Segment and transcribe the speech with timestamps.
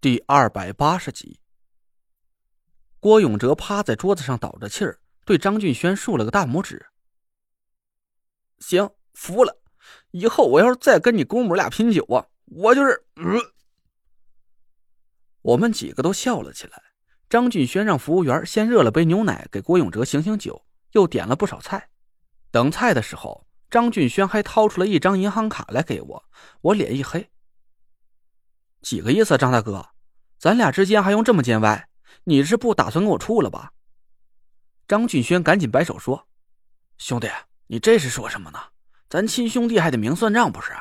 [0.00, 1.40] 第二百八十集，
[3.00, 6.86] 郭永哲趴在桌子上倒着气儿，对张俊轩竖了个大拇指。
[8.60, 9.60] 行，服了。
[10.12, 12.92] 以后我要是再跟你姑母俩拼酒啊，我就是……
[13.16, 13.52] 呃。
[15.42, 16.80] 我们几个都笑了起来。
[17.28, 21.90] 张俊轩让服务员先热了杯牛奶给郭永哲醒醒酒，又点了不少菜。
[22.52, 26.24] 等菜的时候，张俊轩还掏出了一张银行卡来给我，
[26.60, 27.28] 我脸一黑。
[28.82, 29.88] 几个意思，张大哥，
[30.38, 31.88] 咱俩之间还用这么见外？
[32.24, 33.72] 你是不打算跟我处了吧？
[34.86, 36.28] 张俊轩赶紧摆手说
[36.96, 37.28] ：“兄弟，
[37.66, 38.58] 你这是说什么呢？
[39.08, 40.72] 咱亲兄弟还得明算账不是？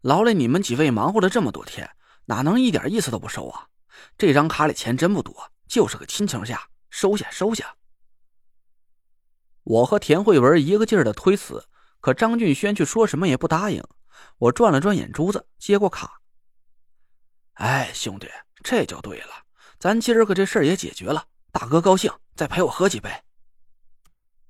[0.00, 1.90] 劳累你们几位忙活了这么多天，
[2.26, 3.68] 哪能一点意思都不收啊？
[4.16, 7.74] 这张卡里钱真不多，就是个亲情价，收下收下。”
[9.64, 11.66] 我和田慧文一个劲儿的推辞，
[12.00, 13.82] 可张俊轩却说什么也不答应。
[14.38, 16.17] 我转了转眼珠子，接过卡。
[17.58, 18.28] 哎，兄弟，
[18.62, 19.30] 这就对了，
[19.80, 23.10] 咱今儿个这事也解决了，大哥高兴，再陪我喝几杯。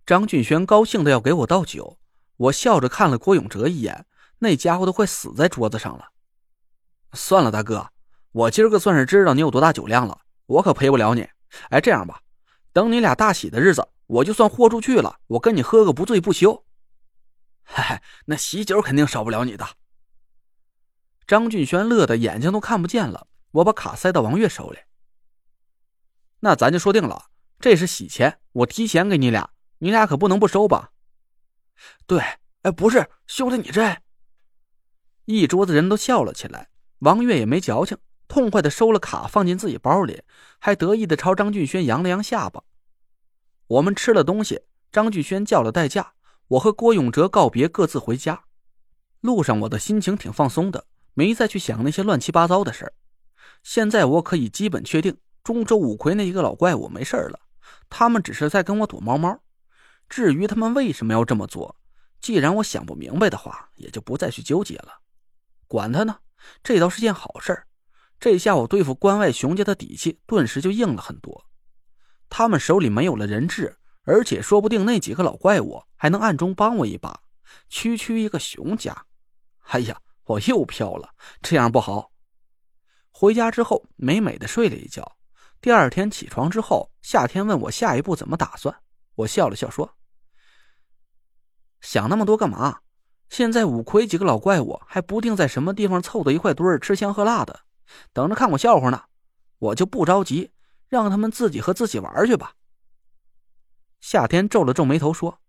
[0.04, 1.98] 张俊轩高兴的要给我倒酒，
[2.36, 4.04] 我笑着看了郭永哲一眼，
[4.40, 6.10] 那家伙都快死在桌子上了。
[7.14, 7.90] 算了，大哥，
[8.32, 11.26] 我今儿个算是知道你有多大酒量了，我可陪不了你。
[11.70, 12.20] 哎，这样吧，
[12.74, 16.62] 等你俩大喜的日子，我就算豁出去了，我跟你喝个不醉不休。
[17.64, 19.66] 嗨，那喜酒肯定少不了你的。
[21.28, 23.26] 张俊轩乐得眼睛都看不见了。
[23.50, 24.78] 我把卡塞到王月手里，
[26.40, 27.26] 那咱就说定了，
[27.60, 30.92] 这是喜钱，我提前给你俩，你俩可不能不收吧？
[32.06, 32.22] 对，
[32.62, 33.98] 哎，不是兄弟，你这……
[35.26, 36.70] 一桌子人都笑了起来。
[37.00, 40.22] 王月也没矫情，痛快的收了卡，放进自己包里，
[40.58, 42.62] 还得意的朝张俊轩扬了扬下巴。
[43.66, 46.14] 我们吃了东西，张俊轩叫了代驾，
[46.48, 48.44] 我和郭永哲告别，各自回家。
[49.20, 50.86] 路上我的心情挺放松的。
[51.18, 52.92] 没再去想那些乱七八糟的事儿。
[53.64, 57.40] 现在我可以基本确定，中州五魁那一个老怪物没事了。
[57.90, 59.42] 他们只是在跟我躲猫猫。
[60.08, 61.74] 至于他们为什么要这么做，
[62.20, 65.00] 既然我想不明白的话，也就不再去纠结了。
[65.66, 66.20] 管他呢，
[66.62, 67.64] 这倒是件好事。
[68.20, 71.46] 这下我对付关外熊家的底气顿时就硬了很多。
[72.28, 77.22] 他们手里没有了人质，而且说不定那几个老怪物还能暗中帮我一把。
[77.68, 79.06] 区区一个熊家，
[79.70, 80.00] 哎呀！
[80.28, 82.12] 我又飘了，这样不好。
[83.10, 85.16] 回家之后，美美的睡了一觉。
[85.58, 88.78] 第二天起床之后，夏天问我下一步怎么打算，
[89.14, 89.96] 我笑了笑说
[91.80, 92.80] ：“想那么多干嘛？
[93.30, 97.60] 现在五魁几个老怪物还不定在什么地方凑到一块堆儿吃香喝辣的，
[98.12, 99.02] 等着看我笑话呢。
[99.58, 100.52] 我就不着急，
[100.88, 102.52] 让他们自己和自己玩去吧。”
[104.00, 105.40] 夏天皱了皱眉头说。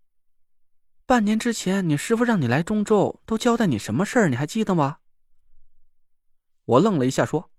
[1.10, 4.28] 半年之前，你师傅让你来中州，都交代你什么事儿？
[4.28, 4.98] 你还记得吗？
[6.66, 7.50] 我愣了一下，说：“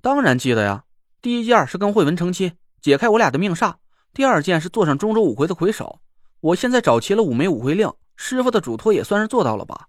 [0.00, 0.84] 当然记得呀。
[1.20, 3.78] 第一件是跟慧文成亲，解开我俩的命煞；
[4.14, 6.00] 第二件是坐上中州五魁的魁首。
[6.38, 9.88] 我现在找齐了五枚五魁令，师傅的嘱托也算是做到了吧？”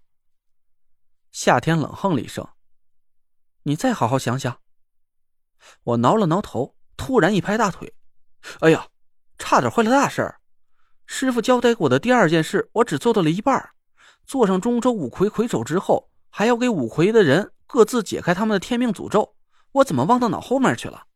[1.30, 2.44] 夏天冷哼了一声
[3.62, 4.58] ：“你再好好想想。”
[5.84, 7.94] 我挠了挠头，突然一拍大腿
[8.58, 8.88] ：“哎呀，
[9.38, 10.38] 差点坏了大事儿！”
[11.12, 13.70] 师傅交代给我的第二件事，我只做到了一半。
[14.24, 19.34] 坐上中州五魁魁首之后，还要给五魁的人各自解开他们的天命诅咒，
[19.72, 21.08] 我怎么忘到脑后面去了？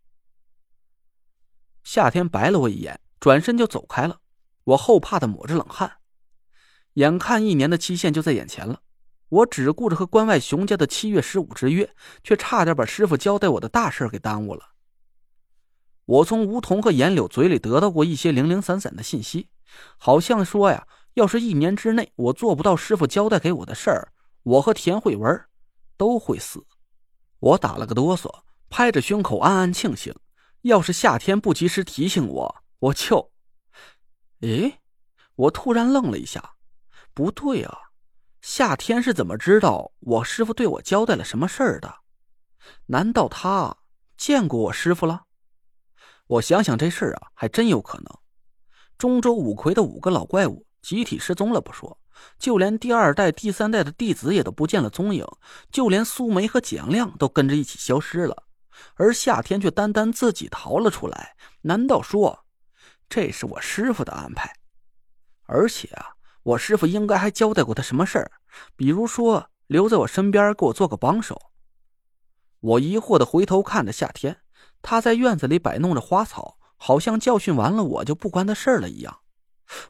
[1.85, 4.19] 夏天白了我一眼，转身就走开了。
[4.65, 5.99] 我后怕的抹着冷汗。
[6.95, 8.81] 眼看一年的期限就在眼前了，
[9.29, 11.95] 我只顾着和关外熊家的七月十五之约，
[12.25, 14.71] 却差点把师傅交代我的大事给耽误了。
[16.05, 19.49] 我从梧桐和严柳嘴里得到过一些零零散散的信息。
[19.97, 24.13] 好像说呀，要是一年之内我做不到师傅交代给我的事儿，
[24.43, 25.45] 我和田慧文
[25.97, 26.67] 都会死。
[27.39, 30.15] 我打了个哆嗦，拍着胸口暗暗庆幸，
[30.63, 33.31] 要是夏天不及时提醒我，我就……
[34.41, 34.81] 诶，
[35.35, 36.55] 我突然愣了一下，
[37.13, 37.79] 不对啊，
[38.41, 42.01] 夏天是怎么知道我师傅对我交代了什么事儿的？
[42.87, 43.77] 难道他
[44.17, 45.25] 见过我师傅了？
[46.27, 48.19] 我想想这事儿啊，还真有可能。
[48.97, 51.99] 中州五魁的五个老怪物集体失踪了不说，
[52.39, 55.27] 就连第二代、第三代的弟子也都不见了踪影，
[55.71, 58.45] 就连苏梅和蒋亮都跟着一起消失了，
[58.95, 61.37] 而夏天却单单自己逃了出来。
[61.63, 62.45] 难道说，
[63.09, 64.53] 这是我师傅的安排？
[65.47, 68.31] 而且啊，我师傅应该还交代过他什么事儿，
[68.77, 71.41] 比如说留在我身边给我做个帮手。
[72.61, 74.39] 我疑惑的回头看着夏天，
[74.81, 76.59] 他在院子里摆弄着花草。
[76.77, 79.21] 好像教训完了我就不关他事儿了一样，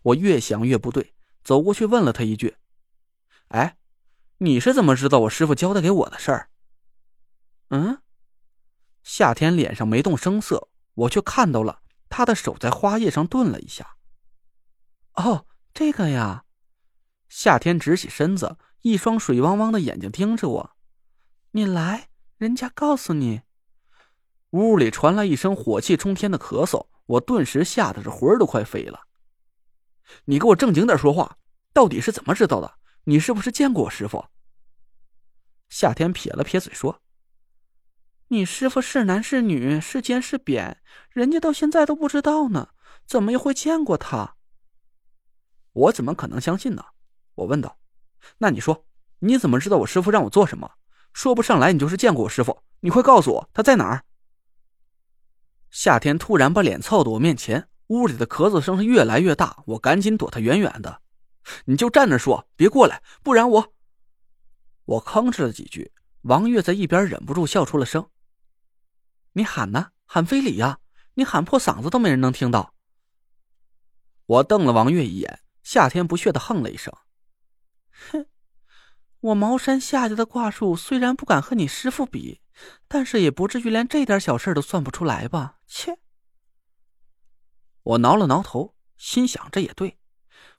[0.03, 2.57] 我越想越不对，走过去问了他一句
[3.49, 3.77] ：“哎，
[4.39, 6.51] 你是怎么知道我师傅交代给我的事儿？”
[7.71, 8.01] 嗯，
[9.03, 13.97] 夏天脸上没动声色，我却看到了他的手在花叶上顿了一下。
[15.15, 16.45] 哦，这个呀。
[17.29, 20.77] 夏天直起身子，一双水汪汪的眼睛盯着我。
[21.51, 23.43] 你来，人家告诉你。
[24.55, 29.01] 屋里传来一声火气冲天的咳嗽，我顿时吓得这魂儿都快飞了。
[30.27, 31.39] 你给我正经点说话，
[31.73, 32.75] 到底是怎么知道的？
[33.03, 34.27] 你是不是见过我师傅？
[35.69, 37.03] 夏天撇了撇嘴说
[38.29, 40.81] ：“你师傅是男是女，是尖是扁，
[41.11, 42.69] 人家到现在都不知道呢，
[43.05, 44.37] 怎么又会见过他？”
[45.73, 46.85] 我怎么可能相信呢？
[47.35, 47.77] 我问道
[48.39, 48.87] ：“那你说，
[49.19, 50.71] 你怎么知道我师傅让我做什么？
[51.13, 54.05] 说不上来，你就是见过我师傅，你快告诉我他在哪儿？”
[55.75, 61.03] 夏天突然把脸凑到我面前，屋里的咳嗽声是越来越大，我赶紧躲他远远的。
[61.65, 63.75] 你就站那说，别过来，不然我……
[64.85, 65.93] 我吭哧了几句。
[66.23, 68.09] 王月在一边忍不住笑出了声
[69.35, 69.89] ：“你喊呢？
[70.05, 70.79] 喊非礼呀！
[71.15, 72.73] 你喊破嗓子都没人能听到。”
[74.27, 76.95] 我瞪了王月一眼，夏天不屑的哼了一声
[78.13, 78.27] ：“哼，
[79.19, 82.41] 我茅山夏家的卦术虽然不敢和你师傅比。”
[82.89, 85.59] 但是也不至于连这点小事都算不出来吧？
[85.67, 85.99] 切！
[87.83, 89.99] 我挠了挠头，心想这也对。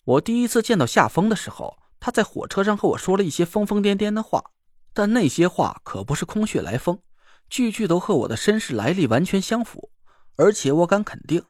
[0.04, 4.52] 我第一次见到夏风的时候，他在火车上和我说了一些疯疯癫癫的话，
[4.94, 7.02] 但那些话可不是空穴来风，
[7.50, 9.92] 句句都和我的身世来历完全相符。
[10.36, 11.44] 而且我敢肯定，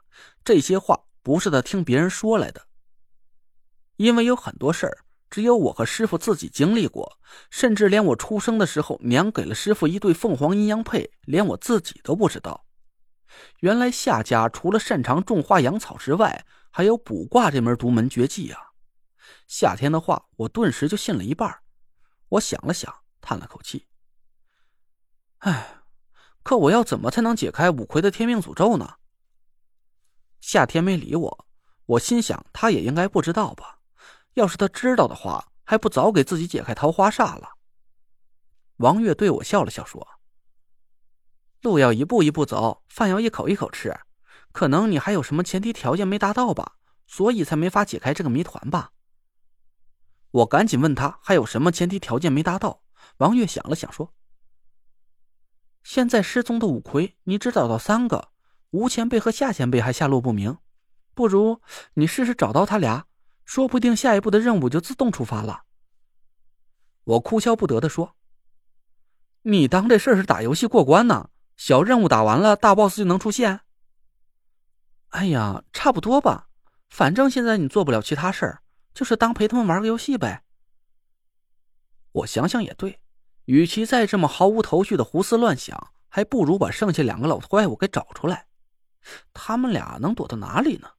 [0.43, 2.67] 这些话不是他听别人说来的，
[3.97, 4.99] 因为有很多事儿。
[5.29, 7.19] 只有我和师傅自己经历过，
[7.49, 12.65] 甚至连我出生的时候，娘给了师傅一对凤凰阴阳配，连我自己都不知道。
[13.59, 18.71] 原来夏家除了擅长种花养草之外，还有卜卦这门独门绝技啊！
[19.47, 21.59] 夏天的话，我顿时就信了一半。
[22.29, 23.87] 我想了想，叹了口气
[25.39, 25.83] ：“哎，
[26.43, 28.95] 可我要怎么才能解开五魁的天命诅咒呢？”
[30.39, 31.47] 夏天没理我，
[31.85, 33.79] 我心想他也应该不知道吧。
[34.35, 37.51] 要是他知道的话，还不早给自己解开桃花煞了？
[38.77, 40.05] 王月对我笑了笑，说
[41.61, 43.97] ：“路要一步一步走，饭要一口一口吃。
[44.51, 46.75] 可能你还有什么前提条件没达到吧，
[47.07, 48.91] 所以才没法解开这个谜团吧？”
[50.31, 52.83] 我赶紧问他还有什么前提条件没达到。
[53.17, 54.13] 王月想了想，说
[55.81, 58.31] ：“现在失踪的五魁，你只找到三个，
[58.71, 60.57] 吴前辈和夏前辈还下落不明。
[61.13, 61.61] 不如
[61.93, 63.05] 你试试找到他俩。”
[63.45, 65.63] 说不定下一步的任务就自动触发了。
[67.03, 68.15] 我哭笑不得的说
[69.43, 71.29] ：“你当这事是打游戏过关呢？
[71.55, 73.61] 小任务打完了，大 boss 就能出现？”
[75.09, 76.49] 哎呀，差不多吧。
[76.89, 78.61] 反正现在你做不了其他事儿，
[78.93, 80.43] 就是当陪他们玩个游戏呗。
[82.11, 82.99] 我想想也对，
[83.45, 88.47] 与其再这么毫无头绪的胡思乱想，还不如把剩下两个老怪物给找出来。
[89.33, 90.89] 他们俩能躲到哪里呢？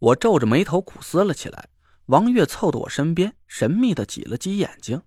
[0.00, 1.68] 我皱着眉头苦思了起来，
[2.06, 5.02] 王月凑到我身边，神秘的挤了挤眼睛。